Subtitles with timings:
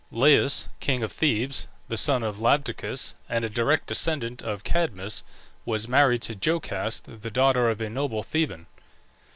[0.09, 5.21] Laius, king of Thebes, the son of Labdacus, and a direct descendant of Cadmus,
[5.63, 8.65] was married to Jocaste, the daughter of a noble Theban.